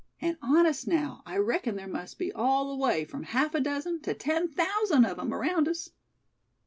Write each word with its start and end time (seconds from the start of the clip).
And 0.19 0.35
honest 0.41 0.87
now, 0.87 1.21
I 1.27 1.37
reckon 1.37 1.75
there 1.75 1.87
must 1.87 2.17
be 2.17 2.33
all 2.33 2.69
the 2.71 2.75
way 2.75 3.05
from 3.05 3.21
half 3.21 3.53
a 3.53 3.59
dozen 3.59 4.01
to 4.01 4.15
ten 4.15 4.47
thousand 4.49 5.05
of 5.05 5.19
'em 5.19 5.31
around 5.31 5.67
us." 5.67 5.91